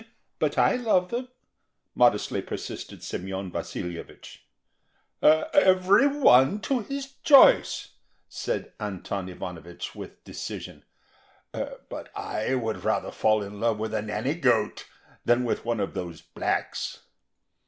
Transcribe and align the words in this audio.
"But 0.39 0.57
I 0.57 0.77
love 0.77 1.11
them," 1.11 1.27
modestly 1.93 2.41
persisted 2.41 3.03
Semyon 3.03 3.51
Vasilyevich. 3.51 4.41
"Every 5.21 6.07
one 6.07 6.59
to 6.61 6.79
his 6.79 7.11
choice," 7.21 7.89
said 8.27 8.73
Anton 8.79 9.29
Ivanovich 9.29 9.93
with 9.93 10.23
decision; 10.23 10.83
"but 11.51 12.09
I 12.15 12.55
would 12.55 12.83
rather 12.83 13.11
fall 13.11 13.43
in 13.43 13.59
love 13.59 13.77
with 13.77 13.93
a 13.93 14.01
nanny 14.01 14.33
goat 14.33 14.87
than 15.23 15.43
with 15.43 15.65
one 15.65 15.79
of 15.79 15.93
those 15.93 16.19
blacks." 16.19 17.01